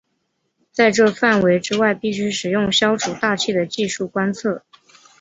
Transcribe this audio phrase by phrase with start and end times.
[0.71, 4.63] 在这范围之外必须使用消除大气的技术观测。